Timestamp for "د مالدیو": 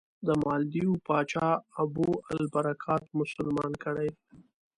0.27-0.93